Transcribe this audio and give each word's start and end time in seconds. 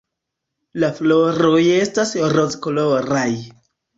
La 0.83 0.87
floroj 0.99 1.59
estas 1.83 2.15
rozkoloraj. 2.37 3.29